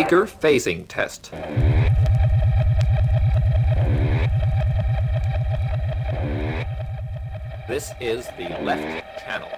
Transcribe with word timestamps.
Speaker 0.00 0.24
phasing 0.24 0.86
test. 0.88 1.30
This 7.68 7.92
is 8.00 8.26
the 8.38 8.48
left 8.62 9.20
channel. 9.20 9.50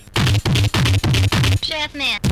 Chef 1.63 1.95
man. 1.95 2.24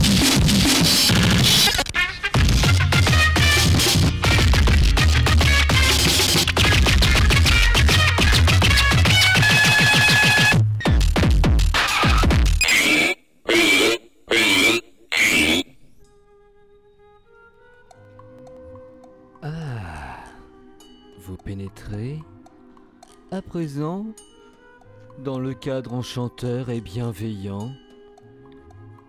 Dans 25.23 25.39
le 25.39 25.55
cadre 25.55 25.95
enchanteur 25.95 26.69
et 26.71 26.81
bienveillant 26.81 27.71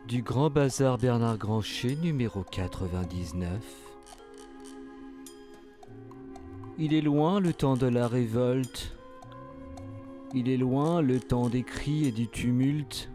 du 0.07 0.21
Grand 0.21 0.51
Bazar 0.51 0.99
Bernard 0.99 1.39
Grancher 1.39 1.95
numéro 1.95 2.43
99. 2.43 3.49
Il 6.77 6.93
est 6.93 7.01
loin 7.01 7.39
le 7.39 7.51
temps 7.51 7.75
de 7.75 7.87
la 7.87 8.07
révolte. 8.07 8.95
Il 10.35 10.47
est 10.49 10.57
loin 10.57 11.01
le 11.01 11.19
temps 11.19 11.49
des 11.49 11.63
cris 11.63 12.05
et 12.05 12.11
du 12.11 12.27
tumulte. 12.27 13.09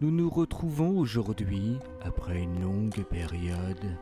Nous 0.00 0.12
nous 0.12 0.30
retrouvons 0.30 0.96
aujourd'hui 0.96 1.76
après 2.02 2.40
une 2.40 2.62
longue 2.62 3.02
période 3.02 3.96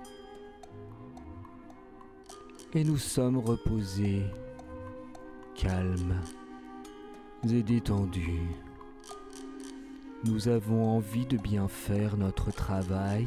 et 2.75 2.85
nous 2.85 2.99
sommes 2.99 3.39
reposés, 3.39 4.25
calmes 5.55 6.21
et 7.49 7.63
détendus. 7.63 8.51
Nous 10.25 10.49
avons 10.49 10.97
envie 10.97 11.27
de 11.27 11.37
bien 11.37 11.69
faire 11.69 12.17
notre 12.17 12.51
travail 12.51 13.27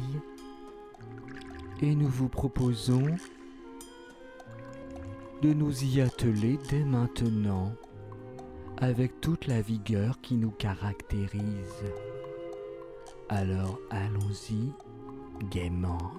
et 1.80 1.94
nous 1.94 2.08
vous 2.08 2.28
proposons 2.28 3.06
de 5.42 5.52
nous 5.52 5.84
y 5.84 6.00
atteler 6.00 6.58
dès 6.68 6.84
maintenant 6.84 7.72
avec 8.78 9.20
toute 9.20 9.46
la 9.46 9.60
vigueur 9.60 10.20
qui 10.20 10.34
nous 10.36 10.50
caractérise. 10.50 11.84
Alors 13.28 13.78
allons-y 13.90 14.72
gaiement. 15.50 16.12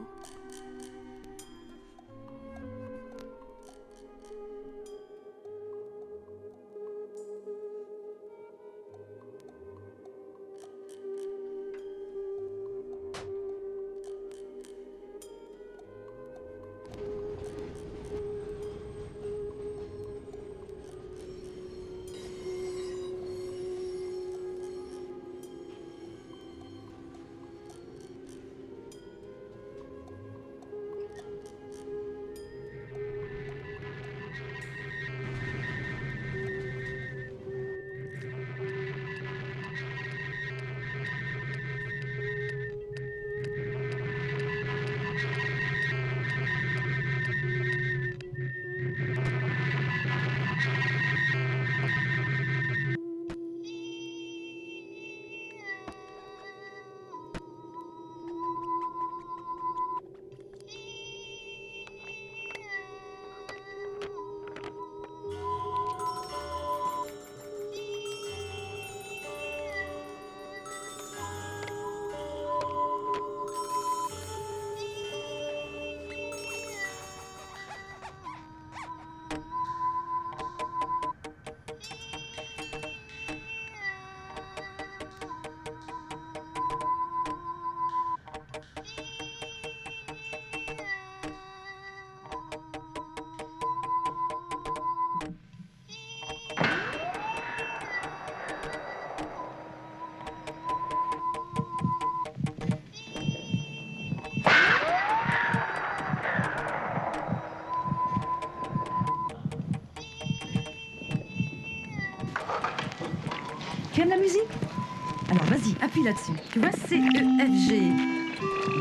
Appuie 115.81 116.03
là-dessus. 116.03 116.31
Tu 116.51 116.59
vois, 116.59 116.71
C, 116.71 116.97
E, 116.97 117.45
F, 117.45 117.69
G. 117.69 117.81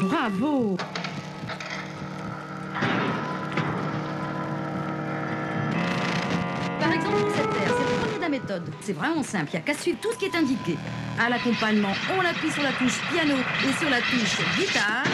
Bravo 0.02 0.76
Par 6.80 6.92
exemple, 6.92 7.16
pour 7.20 7.30
cette 7.34 7.50
paire, 7.50 7.74
c'est 7.76 7.84
le 7.84 8.00
premier 8.00 8.16
de 8.16 8.20
la 8.20 8.28
méthode. 8.28 8.62
C'est 8.80 8.92
vraiment 8.92 9.22
simple, 9.22 9.50
il 9.52 9.56
n'y 9.56 9.58
a 9.58 9.62
qu'à 9.62 9.74
suivre 9.74 9.98
tout 10.00 10.12
ce 10.12 10.18
qui 10.18 10.26
est 10.26 10.36
indiqué. 10.36 10.76
À 11.18 11.28
l'accompagnement, 11.28 11.92
on 12.16 12.24
appuie 12.24 12.50
sur 12.50 12.62
la 12.62 12.72
touche 12.72 13.00
piano 13.12 13.34
et 13.36 13.72
sur 13.72 13.90
la 13.90 14.00
touche 14.00 14.38
guitare. 14.56 15.04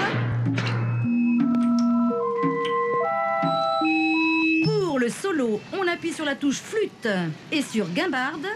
Pour 4.65 4.99
le 4.99 5.09
solo, 5.09 5.61
on 5.73 5.87
appuie 5.89 6.13
sur 6.13 6.25
la 6.25 6.35
touche 6.35 6.61
flûte 6.61 7.09
et 7.51 7.63
sur 7.63 7.89
guimbarde. 7.89 8.47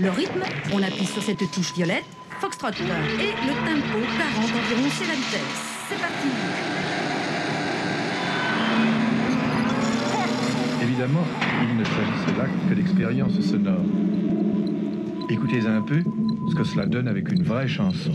Le 0.00 0.10
rythme, 0.10 0.42
on 0.72 0.82
appuie 0.82 1.06
sur 1.06 1.22
cette 1.22 1.48
touche 1.52 1.72
violette, 1.72 2.04
foxtrot. 2.40 2.66
Et 2.68 2.72
le 2.72 3.54
tempo, 3.64 3.98
40 4.18 4.44
environ, 4.44 4.90
c'est 4.90 5.06
la 5.06 5.14
vitesse. 5.14 5.40
C'est 5.88 6.00
parti 6.00 6.28
Évidemment, 10.82 11.24
il 11.62 11.76
ne 11.76 11.84
s'agissait 11.84 12.38
là 12.38 12.46
que 12.68 12.74
d'expériences 12.74 13.40
sonores. 13.40 13.84
Écoutez 15.30 15.64
un 15.64 15.82
peu 15.82 16.02
ce 16.50 16.54
que 16.56 16.64
cela 16.64 16.86
donne 16.86 17.06
avec 17.06 17.30
une 17.30 17.44
vraie 17.44 17.68
chanson. 17.68 18.10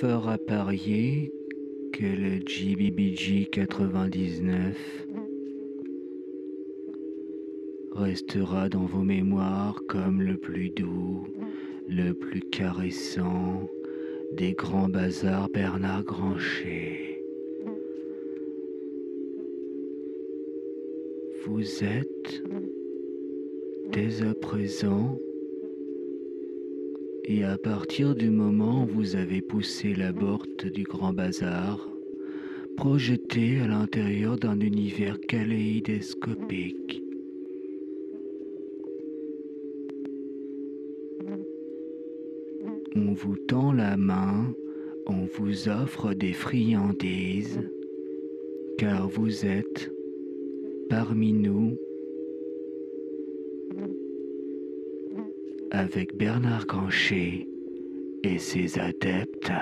Fort 0.00 0.28
à 0.28 0.38
parier 0.38 1.32
que 1.92 2.04
le 2.04 2.38
GBBG 2.46 3.46
99 3.46 4.76
restera 7.96 8.68
dans 8.68 8.84
vos 8.84 9.02
mémoires 9.02 9.82
comme 9.88 10.22
le 10.22 10.36
plus 10.36 10.70
doux, 10.70 11.26
le 11.88 12.12
plus 12.12 12.42
caressant 12.42 13.68
des 14.34 14.52
grands 14.52 14.88
bazars 14.88 15.48
Bernard 15.48 16.04
Grancher. 16.04 17.20
Vous 21.44 21.82
êtes 21.82 22.42
dès 23.90 24.22
à 24.22 24.32
présent 24.34 25.18
et 27.30 27.44
à 27.44 27.58
partir 27.58 28.14
du 28.14 28.30
moment 28.30 28.84
où 28.84 28.86
vous 28.86 29.14
avez 29.14 29.42
poussé 29.42 29.94
la 29.94 30.14
porte 30.14 30.64
du 30.66 30.84
grand 30.84 31.12
bazar, 31.12 31.86
projeté 32.74 33.60
à 33.60 33.66
l'intérieur 33.66 34.38
d'un 34.38 34.58
univers 34.60 35.20
kaléidoscopique. 35.20 37.02
On 42.96 43.12
vous 43.12 43.36
tend 43.36 43.72
la 43.72 43.98
main, 43.98 44.54
on 45.06 45.26
vous 45.34 45.68
offre 45.68 46.14
des 46.14 46.32
friandises, 46.32 47.60
car 48.78 49.06
vous 49.06 49.44
êtes 49.44 49.92
parmi 50.88 51.34
nous 51.34 51.76
avec 55.78 56.16
Bernard 56.16 56.66
Grancher 56.66 57.46
et 58.24 58.38
ses 58.38 58.80
adeptes. 58.80 59.52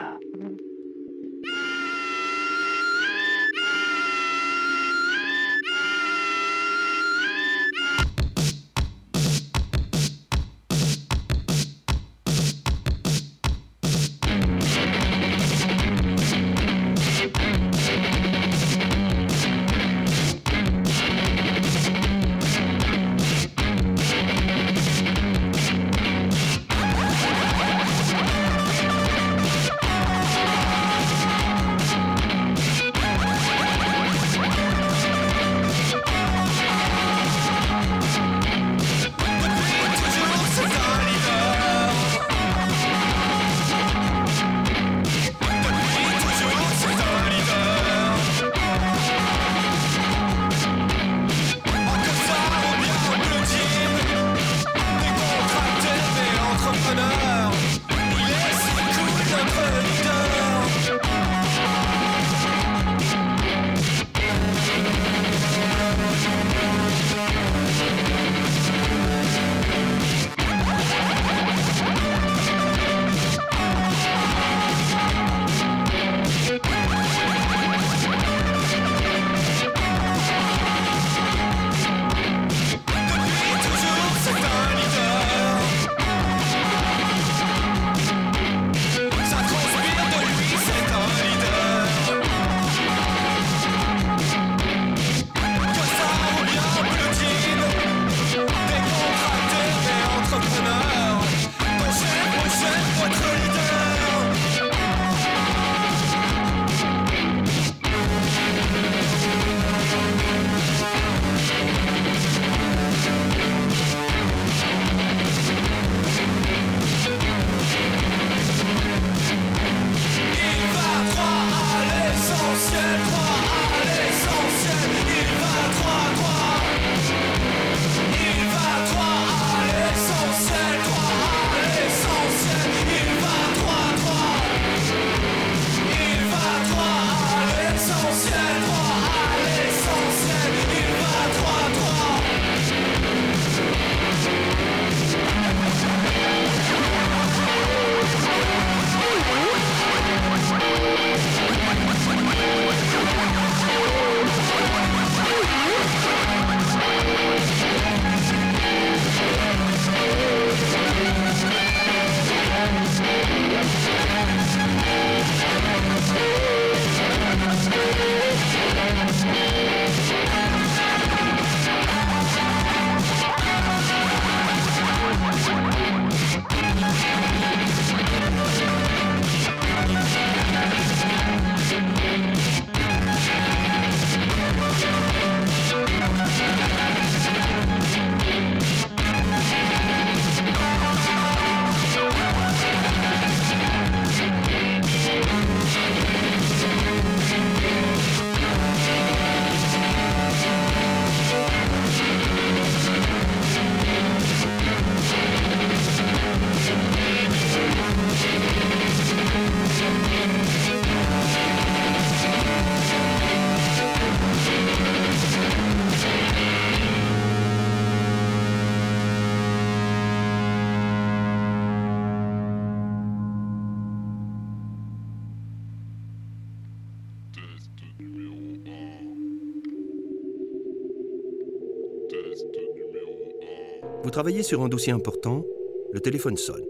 Travaillez 234.16 234.42
sur 234.42 234.62
un 234.62 234.70
dossier 234.70 234.94
important, 234.94 235.44
le 235.92 236.00
téléphone 236.00 236.38
sonne. 236.38 236.64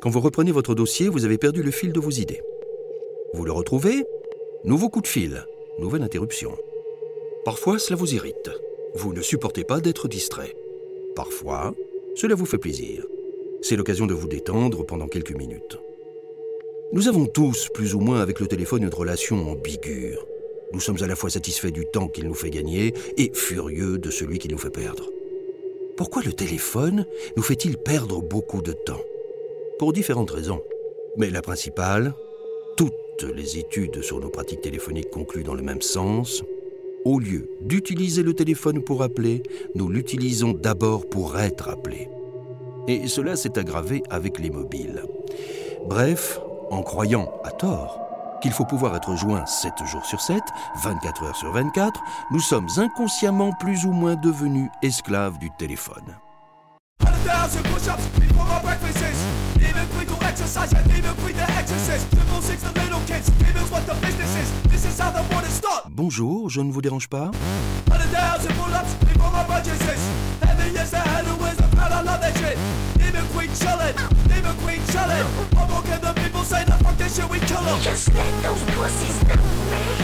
Quand 0.00 0.08
vous 0.08 0.22
reprenez 0.22 0.52
votre 0.52 0.74
dossier, 0.74 1.10
vous 1.10 1.26
avez 1.26 1.36
perdu 1.36 1.62
le 1.62 1.70
fil 1.70 1.92
de 1.92 2.00
vos 2.00 2.08
idées. 2.08 2.40
Vous 3.34 3.44
le 3.44 3.52
retrouvez? 3.52 4.06
Nouveau 4.64 4.88
coup 4.88 5.02
de 5.02 5.06
fil, 5.06 5.44
nouvelle 5.78 6.02
interruption. 6.02 6.56
Parfois, 7.44 7.78
cela 7.78 7.96
vous 7.96 8.14
irrite. 8.14 8.50
Vous 8.94 9.12
ne 9.12 9.20
supportez 9.20 9.64
pas 9.64 9.80
d'être 9.80 10.08
distrait. 10.08 10.56
Parfois, 11.14 11.74
cela 12.14 12.34
vous 12.34 12.46
fait 12.46 12.56
plaisir. 12.56 13.04
C'est 13.60 13.76
l'occasion 13.76 14.06
de 14.06 14.14
vous 14.14 14.28
détendre 14.28 14.86
pendant 14.86 15.08
quelques 15.08 15.36
minutes. 15.36 15.76
Nous 16.94 17.06
avons 17.06 17.26
tous, 17.26 17.68
plus 17.74 17.94
ou 17.94 18.00
moins 18.00 18.22
avec 18.22 18.40
le 18.40 18.46
téléphone, 18.46 18.82
une 18.82 18.94
relation 18.94 19.36
ambiguë. 19.50 20.16
Nous 20.72 20.80
sommes 20.80 21.02
à 21.02 21.06
la 21.06 21.16
fois 21.16 21.28
satisfaits 21.28 21.68
du 21.68 21.84
temps 21.84 22.08
qu'il 22.08 22.26
nous 22.26 22.34
fait 22.34 22.48
gagner 22.48 22.94
et 23.18 23.30
furieux 23.34 23.98
de 23.98 24.10
celui 24.10 24.38
qui 24.38 24.48
nous 24.48 24.56
fait 24.56 24.70
perdre. 24.70 25.10
Pourquoi 25.98 26.22
le 26.22 26.32
téléphone 26.32 27.06
nous 27.36 27.42
fait-il 27.42 27.76
perdre 27.76 28.22
beaucoup 28.22 28.62
de 28.62 28.70
temps 28.72 29.00
Pour 29.80 29.92
différentes 29.92 30.30
raisons. 30.30 30.62
Mais 31.16 31.28
la 31.28 31.42
principale, 31.42 32.14
toutes 32.76 33.26
les 33.34 33.58
études 33.58 34.00
sur 34.02 34.20
nos 34.20 34.28
pratiques 34.28 34.60
téléphoniques 34.60 35.10
concluent 35.10 35.42
dans 35.42 35.56
le 35.56 35.62
même 35.64 35.82
sens. 35.82 36.44
Au 37.04 37.18
lieu 37.18 37.50
d'utiliser 37.62 38.22
le 38.22 38.32
téléphone 38.32 38.80
pour 38.84 39.02
appeler, 39.02 39.42
nous 39.74 39.88
l'utilisons 39.88 40.52
d'abord 40.52 41.08
pour 41.08 41.36
être 41.36 41.68
appelés. 41.68 42.08
Et 42.86 43.08
cela 43.08 43.34
s'est 43.34 43.58
aggravé 43.58 44.04
avec 44.08 44.38
les 44.38 44.50
mobiles. 44.50 45.02
Bref, 45.88 46.38
en 46.70 46.82
croyant, 46.82 47.40
à 47.42 47.50
tort, 47.50 48.07
qu'il 48.40 48.52
faut 48.52 48.64
pouvoir 48.64 48.96
être 48.96 49.16
joint 49.16 49.44
7 49.46 49.84
jours 49.84 50.04
sur 50.04 50.20
7, 50.20 50.42
24 50.82 51.22
heures 51.24 51.36
sur 51.36 51.52
24, 51.52 52.00
nous 52.30 52.40
sommes 52.40 52.68
inconsciemment 52.76 53.52
plus 53.52 53.84
ou 53.84 53.92
moins 53.92 54.16
devenus 54.16 54.70
esclaves 54.82 55.38
du 55.38 55.50
téléphone. 55.58 56.16
Bonjour, 65.90 66.48
je 66.48 66.60
ne 66.60 66.70
vous 66.70 66.80
dérange 66.80 67.08
pas? 67.08 67.30
God, 71.88 72.04
I 72.04 72.10
love 72.12 72.20
that 72.20 72.36
shit. 72.36 72.56
Demon 73.00 73.26
Queen 73.32 73.48
chillin', 73.56 73.96
Demon 74.28 74.56
Queen 74.60 74.80
chillin'. 74.92 75.24
I'm 75.56 75.70
okay, 75.80 75.98
the 75.98 76.12
people 76.20 76.44
say 76.44 76.64
the 76.64 76.76
fuck 76.84 76.96
this 76.98 77.16
shit, 77.16 77.28
we 77.30 77.40
kill 77.40 77.62
them. 77.64 77.80
Just 77.80 78.12
let 78.12 78.28
those 78.42 78.62
pussies 78.76 79.16
know, 79.24 79.40
man. 79.72 79.96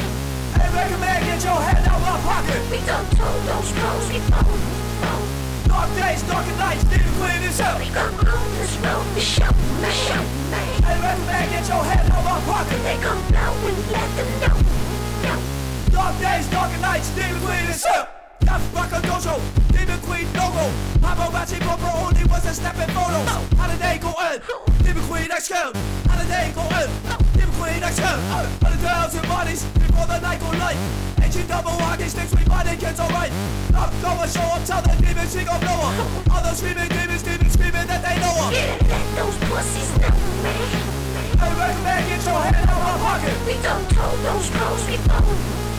Hey, 0.56 0.68
make 0.72 0.96
man, 1.00 1.20
get 1.28 1.44
your 1.44 1.60
head 1.60 1.84
out 1.84 2.00
my 2.00 2.16
pocket. 2.24 2.62
We 2.70 2.78
done 2.88 3.04
told 3.12 3.40
those 3.44 3.68
crows 3.76 4.06
we 4.08 4.18
phone, 4.32 4.60
phone. 5.04 5.28
Dark 5.68 5.90
days, 6.00 6.22
darker 6.24 6.56
nights, 6.56 6.84
Demon 6.88 7.12
Queen 7.20 7.42
is 7.44 7.60
up. 7.60 7.76
We 7.78 7.88
gon' 7.92 8.14
own 8.32 8.48
this 8.56 8.74
road, 8.80 9.04
the 9.12 9.20
show, 9.20 9.52
we 9.52 9.90
show, 9.92 10.22
man. 10.48 10.72
Hey, 10.88 10.96
make 11.04 11.20
man, 11.28 11.44
get 11.52 11.68
your 11.68 11.84
head 11.84 12.08
out 12.08 12.24
my 12.24 12.40
pocket. 12.48 12.80
They 12.80 12.96
gon' 13.04 13.20
blow 13.28 13.52
and 13.68 13.78
let 13.92 14.08
them 14.16 14.30
know, 14.40 14.56
know. 15.20 15.38
Dark 15.92 16.14
days, 16.16 16.48
darker 16.48 16.80
nights, 16.80 17.10
Demon 17.12 17.40
Queen 17.44 17.68
is 17.68 17.84
up. 17.84 18.23
That's 18.44 18.64
Rocker 18.74 19.00
Dojo, 19.08 19.40
Demon 19.72 20.00
Queen 20.00 20.26
logo. 20.34 20.70
Paparazzi 21.00 21.58
Bumper 21.60 21.90
only 21.96 22.24
was 22.30 22.44
a 22.46 22.54
snapping 22.54 22.92
photos. 22.94 23.28
How 23.58 23.66
did 23.68 23.80
they 23.80 23.98
go 23.98 24.12
in? 24.30 24.40
Demon 24.84 25.04
Queen 25.08 25.30
X 25.30 25.48
count. 25.48 25.76
How 26.06 26.16
did 26.20 26.28
they 26.28 26.52
go 26.54 26.64
in? 26.78 26.88
Demon 27.34 27.54
Queen 27.56 27.82
X 27.82 27.98
count. 27.98 28.20
Hundred 28.62 28.80
thousand 28.80 29.26
bodies 29.28 29.64
before 29.80 30.06
the 30.06 30.20
night 30.20 30.40
go 30.40 30.50
light. 30.58 30.76
Agent 31.22 31.48
double 31.48 31.72
hockey 31.82 32.08
sticks, 32.08 32.32
we 32.34 32.44
find 32.44 32.68
it 32.68 32.78
kids 32.78 33.00
alright. 33.00 33.32
Knock 33.72 33.92
over, 34.04 34.28
show 34.28 34.46
up, 34.54 34.64
tell 34.64 34.82
the 34.82 34.94
demons 35.00 35.32
she 35.32 35.44
gon' 35.44 35.60
blow 35.60 35.80
up. 35.88 35.94
Other 36.30 36.54
screaming 36.54 36.88
demons, 36.88 37.22
demons 37.22 37.52
screaming 37.52 37.86
that 37.88 38.00
they 38.04 38.16
know 38.20 38.34
her. 38.44 38.52
Yeah, 38.52 38.76
let 38.92 39.04
those 39.16 39.36
pussies 39.48 39.90
know, 39.98 40.14
man. 40.44 40.94
Hey, 41.40 41.52
recommend 41.58 42.06
get 42.08 42.22
your 42.24 42.40
head 42.44 42.68
out 42.68 42.80
my 42.80 42.94
pocket. 43.02 43.34
We 43.46 43.54
done 43.62 43.84
told 43.88 44.18
those 44.20 44.50
pros 44.50 44.84
before. 44.86 45.73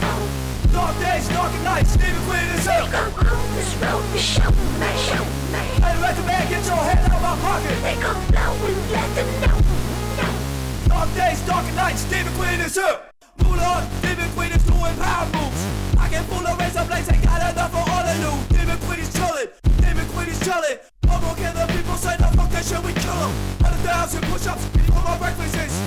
Dark 0.76 1.00
days, 1.00 1.28
darker 1.30 1.64
nights, 1.64 1.96
Demon 1.96 2.22
Queen 2.28 2.48
is 2.52 2.68
up. 2.68 2.84
We 2.84 2.92
gon' 2.92 3.28
own 3.32 3.56
this 3.56 3.72
road, 3.80 4.04
the 4.12 4.20
show, 4.20 4.52
man, 4.76 4.98
show, 5.08 5.24
man. 5.56 5.64
Hey, 5.80 5.96
recommend 6.04 6.50
get 6.52 6.66
your 6.68 6.84
head 6.84 7.00
out 7.00 7.16
of 7.16 7.22
my 7.24 7.36
pocket. 7.40 7.80
They 7.80 7.96
blow 7.96 8.52
when 8.60 8.76
we 8.76 8.84
let 8.92 9.08
them 9.16 9.30
know. 9.40 9.56
Dark 10.92 11.10
days, 11.16 11.40
darker 11.48 11.72
nights, 11.80 12.04
Demon 12.12 12.34
Queen 12.36 12.60
is 12.60 12.78
up. 12.78 13.10
On, 13.40 13.88
Demon 14.04 14.30
Queen 14.36 14.52
is 14.52 14.64
doing 14.68 14.96
power 15.00 15.26
moves. 15.32 15.64
I 15.98 16.10
can 16.10 16.26
pull 16.26 16.46
a 16.46 16.54
razor 16.60 16.84
blades, 16.84 17.08
ain't 17.10 17.24
got 17.24 17.40
enough 17.40 17.72
for 17.72 17.80
all 17.80 18.04
of 18.04 18.18
you. 18.20 18.58
Demon 18.58 18.78
Queen 18.84 19.00
is 19.00 19.10
chillin', 19.16 19.48
Demon 19.80 20.06
Queen 20.12 20.28
is 20.28 20.40
chillin'. 20.44 20.78
What 21.08 21.22
more 21.24 21.36
can 21.36 21.56
the 21.56 21.72
people 21.72 21.96
say? 21.96 22.18
No, 22.20 22.28
fuck 22.36 22.52
that 22.52 22.66
shit, 22.66 22.84
we 22.84 22.92
kill. 23.00 23.32
Hundred 23.64 23.80
thousand 23.88 24.24
push-ups 24.28 24.68
before 24.76 25.02
my 25.08 25.18
breakfast 25.18 25.56
is. 25.56 25.85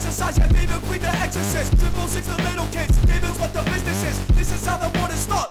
Demon 0.00 0.16
Queen 0.16 0.30
to 0.30 0.32
exercise, 0.32 0.38
yeah, 0.38 0.48
Demon 0.48 0.80
Queen 0.88 1.00
to 1.00 1.08
exorcist. 1.08 1.78
Triple 1.78 2.08
six 2.08 2.26
the 2.26 2.36
little 2.42 2.66
kids, 2.72 2.96
demons 3.04 3.38
what 3.38 3.52
the 3.52 3.62
business 3.68 4.02
is. 4.04 4.26
This 4.28 4.52
is 4.52 4.64
how 4.64 4.78
the 4.78 4.88
morning 4.98 5.16
start. 5.16 5.50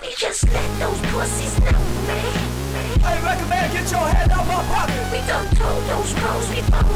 We 0.00 0.14
just 0.14 0.46
let 0.46 0.78
those 0.78 1.00
pussies 1.10 1.58
know, 1.58 1.74
man. 2.06 3.02
I 3.02 3.18
recommend 3.18 3.72
get 3.72 3.90
your 3.90 4.06
head 4.06 4.30
out 4.30 4.46
my 4.46 4.62
pocket. 4.70 5.02
We 5.10 5.18
done 5.26 5.50
told 5.58 5.82
those 5.90 6.14
pros 6.14 6.46
before. 6.54 6.86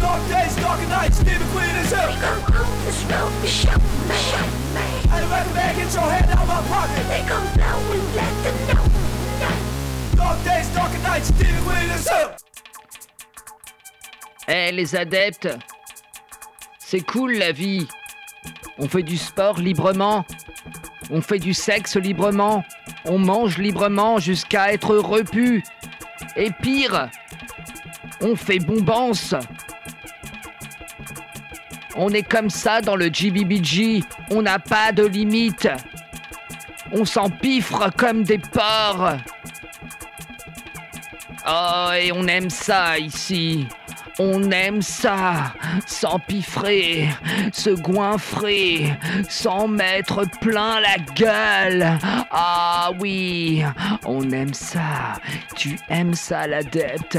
Dark 0.00 0.22
days, 0.32 0.56
darker 0.56 0.88
nights, 0.88 1.18
Demon 1.20 1.48
Queen 1.52 1.76
is 1.76 1.92
up. 1.92 2.08
We 2.08 2.20
gon' 2.24 2.64
own 2.64 2.84
this 2.88 3.04
road, 3.04 3.32
the 3.44 3.48
show, 3.48 3.78
man, 4.08 4.16
show, 4.16 4.46
man. 4.72 4.96
I 5.12 5.20
recommend 5.28 5.76
get 5.76 5.92
your 5.92 6.08
head 6.08 6.28
out 6.32 6.46
my 6.48 6.60
pocket. 6.72 7.04
They 7.12 7.20
gon' 7.28 7.44
blow 7.52 7.76
we 7.92 8.00
let 8.16 8.32
them 8.48 8.56
know. 8.72 8.84
Dark 10.16 10.40
days, 10.44 10.68
darker 10.72 11.02
nights, 11.04 11.28
Demon 11.36 11.62
Queen 11.64 11.90
is 11.92 12.08
up. 12.08 12.43
Eh 14.46 14.72
les 14.72 14.94
adeptes, 14.94 15.48
c'est 16.78 17.00
cool 17.00 17.32
la 17.34 17.52
vie. 17.52 17.88
On 18.78 18.88
fait 18.88 19.02
du 19.02 19.16
sport 19.16 19.58
librement, 19.58 20.26
on 21.10 21.22
fait 21.22 21.38
du 21.38 21.54
sexe 21.54 21.96
librement, 21.96 22.62
on 23.06 23.18
mange 23.18 23.56
librement 23.58 24.18
jusqu'à 24.18 24.72
être 24.72 24.96
repu. 24.96 25.62
Et 26.36 26.50
pire, 26.50 27.08
on 28.20 28.36
fait 28.36 28.58
bombance. 28.58 29.34
On 31.96 32.10
est 32.10 32.28
comme 32.28 32.50
ça 32.50 32.80
dans 32.80 32.96
le 32.96 33.06
GBBG, 33.06 34.02
on 34.30 34.42
n'a 34.42 34.58
pas 34.58 34.92
de 34.92 35.06
limite. 35.06 35.68
On 36.92 37.04
s'empiffre 37.04 37.90
comme 37.96 38.24
des 38.24 38.38
porcs. 38.38 39.16
Oh, 41.46 41.90
et 41.96 42.12
on 42.12 42.26
aime 42.26 42.50
ça 42.50 42.98
ici. 42.98 43.66
On 44.20 44.50
aime 44.52 44.80
ça, 44.80 45.54
s'empiffrer, 45.86 47.08
se 47.52 47.70
goinfrer, 47.70 48.96
s'en 49.28 49.66
mettre 49.66 50.22
plein 50.40 50.78
la 50.80 50.98
gueule. 51.16 51.98
Ah 52.30 52.92
oui, 53.00 53.64
on 54.04 54.30
aime 54.30 54.54
ça. 54.54 55.18
Tu 55.56 55.78
aimes 55.88 56.14
ça, 56.14 56.46
l'adepte. 56.46 57.18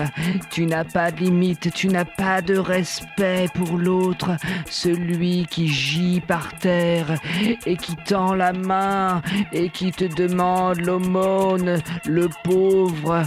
Tu 0.50 0.66
n'as 0.66 0.86
pas 0.86 1.12
de 1.12 1.20
limite, 1.20 1.74
tu 1.74 1.90
n'as 1.90 2.06
pas 2.06 2.42
de 2.42 2.58
respect 2.58 3.48
pour 3.54 3.78
l'autre, 3.78 4.32
celui 4.70 5.48
qui 5.48 5.68
gît 5.68 6.22
par 6.26 6.54
terre 6.60 7.20
et 7.66 7.76
qui 7.76 7.98
tend 7.98 8.34
la 8.36 8.54
main 8.54 9.22
et 9.52 9.70
qui 9.70 9.92
te 9.92 10.06
demande 10.06 10.80
l'aumône, 10.80 11.82
le 12.06 12.30
pauvre. 12.44 13.24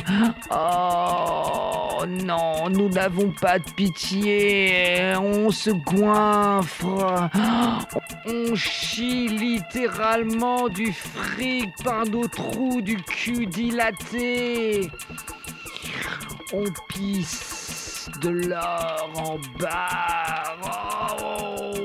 Oh 0.50 2.04
non, 2.06 2.70
nous 2.70 2.88
n'avons 2.88 3.30
pas 3.40 3.57
pitié, 3.74 5.14
on 5.16 5.50
se 5.50 5.70
goinfre, 5.70 7.28
on 8.26 8.54
chie 8.54 9.28
littéralement 9.28 10.68
du 10.68 10.92
fric 10.92 11.70
par 11.82 12.06
nos 12.06 12.26
trous 12.26 12.80
du 12.80 12.96
cul 12.96 13.46
dilaté. 13.46 14.90
On 16.52 16.64
pisse 16.88 18.08
de 18.22 18.30
l'or 18.30 19.10
en 19.16 19.38
bas. 19.58 20.56
Oh, 20.62 21.72
on 21.74 21.74
est 21.74 21.77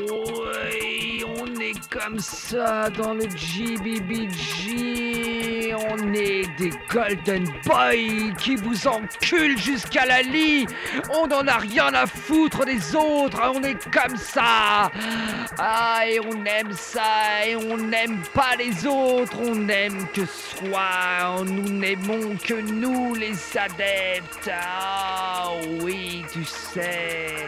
comme 1.94 2.20
ça 2.20 2.90
dans 2.90 3.14
le 3.14 3.28
GBBG. 3.36 4.96
On 5.76 6.14
est 6.14 6.48
des 6.58 6.72
Golden 6.92 7.46
Boys 7.66 8.34
qui 8.40 8.56
vous 8.56 8.88
enculent 8.88 9.60
jusqu'à 9.60 10.06
la 10.08 10.24
lit. 10.24 10.66
On 11.14 11.28
n'en 11.28 11.46
a 11.48 11.58
rien 11.58 11.94
à 11.94 12.08
foutre 12.08 12.66
des 12.66 12.96
autres. 12.96 13.40
On 13.54 13.62
est 13.62 13.78
comme 13.92 14.18
ça. 14.18 14.90
Ah, 15.60 16.02
et 16.08 16.20
on 16.20 16.44
aime 16.46 16.74
ça. 16.74 17.46
Et 17.46 17.56
on 17.56 17.78
n'aime 17.78 18.24
pas 18.34 18.56
les 18.58 18.88
autres. 18.88 19.38
On 19.40 19.70
aime 19.70 20.08
que 20.14 20.26
soi. 20.26 21.44
Nous 21.46 21.70
n'aimons 21.70 22.36
que 22.44 22.56
nous, 22.56 23.14
les 23.14 23.36
adeptes. 23.56 24.50
Ah, 24.52 25.52
oui, 25.82 26.26
tu 26.32 26.44
sais. 26.44 27.46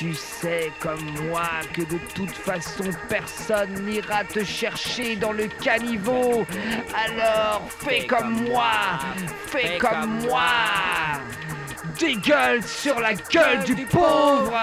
Tu 0.00 0.14
sais 0.14 0.72
comme 0.80 1.04
moi 1.28 1.50
que 1.74 1.82
de 1.82 1.98
toute 2.14 2.30
façon 2.30 2.84
personne 3.10 3.84
n'ira 3.84 4.24
te 4.24 4.42
chercher 4.42 5.14
dans 5.14 5.32
le 5.32 5.46
caniveau. 5.62 6.46
Alors 6.94 7.68
fais 7.80 8.06
comme 8.06 8.48
moi, 8.48 8.98
fais 9.48 9.76
comme 9.76 10.20
moi. 10.22 10.40
Dégueule 11.98 12.62
sur 12.62 12.98
la 12.98 13.12
gueule 13.12 13.62
du 13.64 13.84
pauvre. 13.84 14.58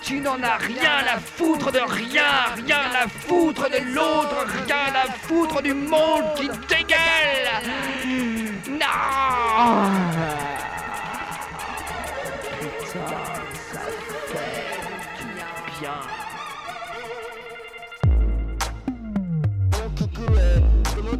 Tu 0.00 0.20
n'en 0.20 0.42
as 0.42 0.56
rien 0.56 1.04
à 1.14 1.20
foutre 1.20 1.70
de 1.70 1.80
rien 1.80 2.54
Rien 2.56 2.90
à 2.98 3.08
foutre 3.08 3.68
de 3.68 3.94
l'autre 3.94 4.46
Rien 4.64 4.94
à 4.94 5.12
foutre 5.12 5.60
du 5.60 5.74
monde 5.74 6.32
qui 6.34 6.48
dégueule 6.66 7.50
Non 8.70 10.57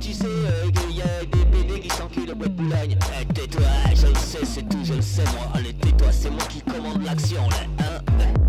tu 0.00 0.12
sais 0.12 0.24
euh, 0.26 0.70
qu'il 0.70 0.96
y 0.96 1.02
a 1.02 1.24
des 1.24 1.44
bébés 1.44 1.80
qui 1.80 1.88
s'enculent 1.88 2.30
au 2.30 2.34
bois 2.34 2.46
de 2.48 2.52
Boulogne 2.52 2.96
Eh, 3.20 3.24
Tais-toi, 3.32 3.62
je 3.94 4.06
le 4.06 4.14
sais, 4.14 4.44
c'est 4.44 4.68
tout, 4.68 4.78
je 4.84 4.94
le 4.94 5.02
sais 5.02 5.24
moi. 5.24 5.50
Allez, 5.54 5.74
tais-toi, 5.74 6.08
c'est 6.12 6.30
moi 6.30 6.42
qui 6.48 6.60
commande 6.62 7.02
l'action 7.04 7.42
là, 7.48 7.56
hein 7.80 8.47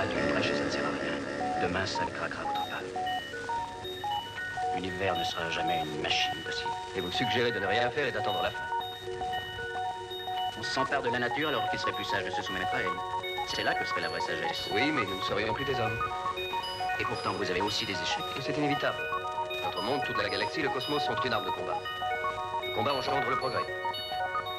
Colmate 0.00 0.16
une 0.16 0.32
brèche 0.32 0.50
et 0.50 0.54
ça 0.54 0.64
ne 0.64 0.70
sert 0.70 0.84
à 0.84 0.88
rien. 0.88 1.68
Demain, 1.68 1.86
ça 1.86 2.04
le 2.04 2.10
craquera 2.10 2.42
votre 2.44 2.68
part. 2.70 2.80
L'univers 4.74 5.16
ne 5.16 5.24
sera 5.24 5.50
jamais 5.50 5.82
une 5.84 6.00
machine 6.00 6.42
possible. 6.44 6.70
Et 6.96 7.00
vous 7.00 7.12
suggérez 7.12 7.52
de 7.52 7.58
ne 7.58 7.66
rien 7.66 7.90
faire 7.90 8.06
et 8.06 8.12
d'attendre 8.12 8.42
la 8.42 8.50
fin. 8.50 8.64
On 10.58 10.62
s'empare 10.62 11.02
de 11.02 11.10
la 11.10 11.18
nature 11.18 11.48
alors 11.48 11.68
qu'il 11.70 11.78
serait 11.78 11.92
plus 11.92 12.04
sage 12.04 12.24
de 12.24 12.30
se 12.30 12.42
soumettre 12.42 12.72
à 12.72 12.80
elle. 12.80 13.46
C'est 13.54 13.62
là 13.62 13.74
que 13.74 13.84
serait 13.84 14.00
la 14.00 14.08
vraie 14.08 14.20
sagesse. 14.20 14.70
Oui, 14.72 14.90
mais 14.90 15.02
nous 15.02 15.16
ne 15.16 15.22
serions 15.22 15.52
plus 15.52 15.64
des 15.64 15.74
hommes. 15.74 15.98
Et 16.98 17.04
pourtant, 17.04 17.32
vous 17.32 17.50
avez 17.50 17.60
aussi 17.60 17.84
des 17.84 17.92
échecs. 17.92 18.24
C'est 18.40 18.56
inévitable. 18.56 18.98
Notre 19.64 19.82
monde, 19.82 20.00
toute 20.06 20.22
la 20.22 20.28
galaxie, 20.28 20.62
le 20.62 20.68
cosmos 20.70 21.02
sont 21.04 21.16
une 21.24 21.32
arme 21.32 21.44
de 21.44 21.50
combat. 21.50 21.78
Le 22.66 22.74
combat 22.74 22.94
engendre 22.94 23.28
le 23.28 23.36
progrès. 23.36 23.66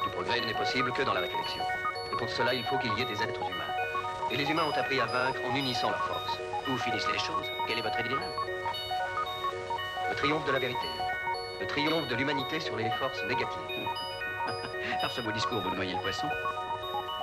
Le 0.06 0.12
progrès 0.12 0.42
n'est 0.42 0.54
possible 0.54 0.92
que 0.92 1.04
dans 1.04 1.14
la 1.14 1.22
réflexion. 1.22 1.64
Et 2.14 2.18
pour 2.18 2.30
cela, 2.30 2.54
il 2.54 2.64
faut 2.66 2.78
qu'il 2.78 2.94
y 2.94 3.02
ait 3.02 3.06
des 3.06 3.24
êtres 3.24 3.40
humains. 3.40 3.71
Et 4.32 4.38
les 4.38 4.50
humains 4.50 4.64
ont 4.64 4.80
appris 4.80 5.00
à 5.00 5.06
vaincre 5.06 5.40
en 5.46 5.56
unissant 5.56 5.90
leurs 5.90 6.04
forces. 6.06 6.40
Où 6.70 6.78
finissent 6.78 7.12
les 7.12 7.20
choses? 7.20 7.52
Quel 7.68 7.80
est 7.80 7.82
votre 7.82 8.00
idéal 8.00 8.20
Le 10.10 10.16
triomphe 10.16 10.46
de 10.46 10.52
la 10.52 10.60
vérité. 10.60 10.88
Le 11.60 11.68
triomphe 11.68 12.08
de 12.08 12.16
l'humanité 12.16 12.60
sur 12.60 12.78
les 12.78 12.90
forces 12.92 13.22
négatives. 13.28 13.60
Par 15.02 15.12
ce 15.12 15.22
beau 15.22 15.32
discours, 15.32 15.62
vous 15.62 15.76
noyez 15.76 15.94
le 15.94 16.00
poisson? 16.00 16.28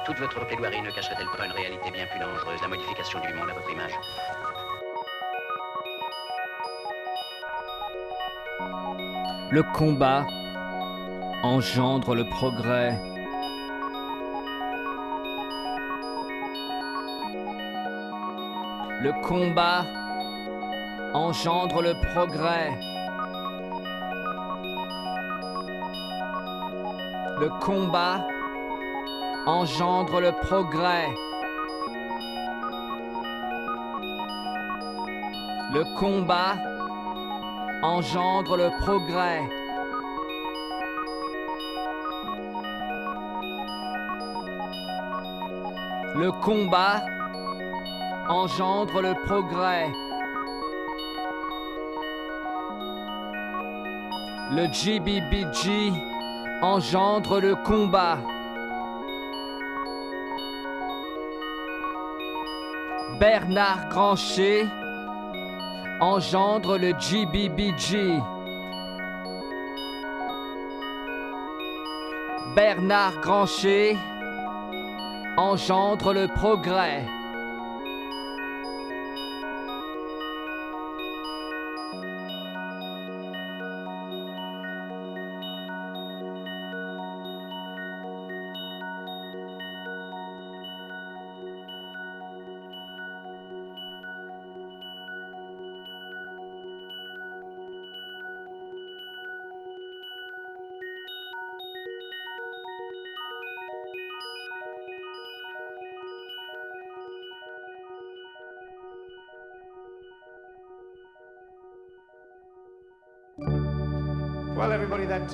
Toute 0.05 0.19
votre 0.19 0.47
plaidoirie 0.47 0.83
ne 0.83 0.91
cacherait-elle 0.91 1.29
pas 1.37 1.47
une 1.47 1.53
réalité 1.53 1.91
bien 1.91 2.07
plus 2.07 2.19
dangereuse, 2.19 2.61
la 2.61 2.69
modification 2.69 3.21
du 3.21 3.33
monde 3.33 3.51
à 3.51 3.55
votre 3.55 3.71
image? 3.71 3.99
Le 9.51 9.63
combat 9.75 10.27
engendre 11.43 12.15
le 12.15 12.29
progrès. 12.29 12.99
Le 19.01 19.13
combat 19.23 19.85
engendre 21.15 21.83
le 21.83 21.95
progrès. 22.13 22.73
Le 27.39 27.49
combat 27.61 28.27
engendre 29.47 30.21
le 30.21 30.33
progrès. 30.33 31.15
Le 35.73 35.85
combat 35.97 36.57
engendre 37.85 38.57
le 38.57 38.69
progrès. 38.81 39.49
Le 46.17 46.33
combat 46.33 47.05
engendre 48.29 49.01
le 49.01 49.15
progrès. 49.27 49.91
Le 54.51 54.67
GBBG 54.73 55.93
engendre 56.63 57.41
le 57.41 57.55
combat. 57.57 58.19
Bernard 63.19 63.89
Grancher 63.89 64.67
engendre 66.01 66.77
le 66.79 66.93
GBBG. 66.99 68.21
Bernard 72.55 73.21
Grancher 73.21 73.97
engendre 75.37 76.13
le 76.13 76.29
progrès. 76.29 77.05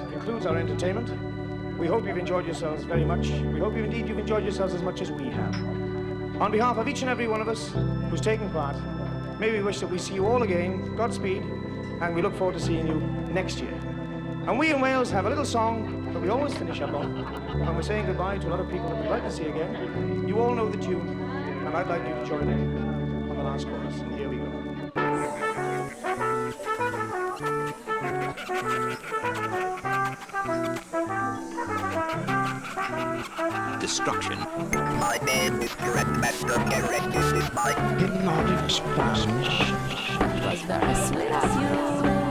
That 0.01 0.11
concludes 0.11 0.47
our 0.47 0.57
entertainment. 0.57 1.11
We 1.79 1.87
hope 1.87 2.07
you've 2.07 2.17
enjoyed 2.17 2.47
yourselves 2.47 2.85
very 2.85 3.05
much. 3.05 3.29
We 3.29 3.61
hope 3.61 3.77
you 3.77 3.85
indeed 3.85 4.09
you've 4.09 4.19
enjoyed 4.19 4.43
yourselves 4.43 4.75
as 4.75 4.83
much 4.83 5.01
as 5.01 5.11
we 5.11 5.29
have. 5.31 5.55
On 6.41 6.51
behalf 6.51 6.79
of 6.79 6.89
each 6.89 7.03
and 7.03 7.11
every 7.11 7.29
one 7.29 7.41
of 7.41 7.49
us 7.49 7.73
who's 8.11 8.21
taken 8.21 8.51
part, 8.51 8.77
may 9.39 9.53
we 9.53 9.63
wish 9.63 9.81
that 9.81 9.89
we 9.89 9.99
see 9.99 10.15
you 10.15 10.27
all 10.27 10.43
again, 10.43 10.95
Godspeed, 10.97 11.43
and 12.01 12.15
we 12.15 12.23
look 12.23 12.35
forward 12.35 12.55
to 12.55 12.61
seeing 12.61 12.87
you 12.87 13.01
next 13.33 13.61
year. 13.61 13.75
And 14.47 14.59
we 14.59 14.71
in 14.71 14.81
Wales 14.81 15.11
have 15.11 15.27
a 15.27 15.29
little 15.29 15.45
song 15.45 16.13
that 16.13 16.21
we 16.21 16.29
always 16.29 16.55
finish 16.55 16.81
up 16.81 16.93
on 16.93 17.25
when 17.59 17.75
we're 17.75 17.83
saying 17.83 18.07
goodbye 18.07 18.39
to 18.39 18.49
a 18.49 18.51
lot 18.51 18.61
of 18.61 18.71
people 18.71 18.89
that 18.91 19.01
we'd 19.01 19.11
like 19.11 19.25
to 19.25 19.31
see 19.31 19.45
again. 19.45 20.27
You 20.29 20.39
all 20.39 20.55
know 20.55 20.69
the 20.69 20.79
tune, 20.79 21.09
and 21.67 21.69
I'd 21.69 21.89
like 21.89 22.07
you 22.07 22.15
to 22.15 22.25
join 22.27 22.49
in 22.49 22.79
on 23.31 23.37
the 23.37 23.43
last 23.43 23.67
chorus. 23.67 24.01
And 24.01 24.15
here 24.15 24.29
we 24.29 24.37
go. 24.37 24.54
Destruction. 33.81 34.39
My 35.01 35.19
name 35.25 35.63
is 35.63 35.75
Direct 35.77 36.11
Master 36.19 36.55
Directed 36.69 37.55
by 37.55 37.73
Hypnotic 37.99 38.71
Spasms. 38.71 39.49
was 40.45 40.61
very 40.63 40.95
sweet 40.95 41.33
of 41.33 42.19
you. 42.19 42.24